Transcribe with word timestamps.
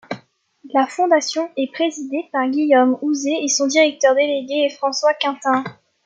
La 0.73 0.87
Fondation 0.87 1.51
est 1.57 1.71
présidée 1.71 2.25
par 2.31 2.49
Guillaume 2.49 2.97
Houzé 3.03 3.35
et 3.43 3.47
son 3.47 3.67
directeur 3.67 4.15
délégué 4.15 4.65
est 4.65 4.75
François 4.75 5.13
Quintin. 5.13 5.63